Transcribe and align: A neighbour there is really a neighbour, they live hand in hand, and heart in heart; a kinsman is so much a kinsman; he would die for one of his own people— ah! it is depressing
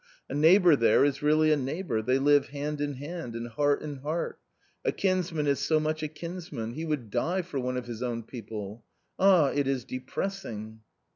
A 0.27 0.33
neighbour 0.33 0.75
there 0.75 1.05
is 1.05 1.21
really 1.21 1.51
a 1.51 1.55
neighbour, 1.55 2.01
they 2.01 2.17
live 2.17 2.47
hand 2.47 2.81
in 2.81 2.93
hand, 2.95 3.35
and 3.35 3.47
heart 3.47 3.83
in 3.83 3.97
heart; 3.97 4.39
a 4.83 4.91
kinsman 4.91 5.45
is 5.45 5.59
so 5.59 5.79
much 5.79 6.01
a 6.01 6.07
kinsman; 6.07 6.73
he 6.73 6.85
would 6.85 7.11
die 7.11 7.43
for 7.43 7.59
one 7.59 7.77
of 7.77 7.85
his 7.85 8.01
own 8.01 8.23
people— 8.23 8.83
ah! 9.19 9.49
it 9.53 9.67
is 9.67 9.83
depressing 9.85 10.79